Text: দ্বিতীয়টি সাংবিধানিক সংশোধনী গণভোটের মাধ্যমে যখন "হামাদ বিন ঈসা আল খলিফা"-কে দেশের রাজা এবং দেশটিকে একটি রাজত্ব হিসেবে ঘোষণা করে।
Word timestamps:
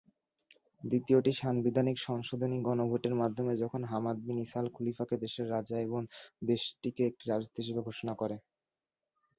দ্বিতীয়টি 0.83 1.31
সাংবিধানিক 1.35 1.97
সংশোধনী 2.01 2.57
গণভোটের 2.61 3.13
মাধ্যমে 3.15 3.53
যখন 3.63 3.81
"হামাদ 3.83 4.17
বিন 4.25 4.37
ঈসা 4.39 4.57
আল 4.59 4.67
খলিফা"-কে 4.75 5.15
দেশের 5.23 5.47
রাজা 5.49 5.77
এবং 5.79 6.01
দেশটিকে 6.45 7.01
একটি 7.05 7.23
রাজত্ব 7.25 7.57
হিসেবে 7.61 7.81
ঘোষণা 7.87 8.13
করে। 8.15 8.35